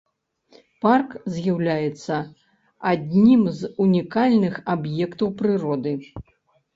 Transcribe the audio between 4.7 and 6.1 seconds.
аб'ектаў прыроды.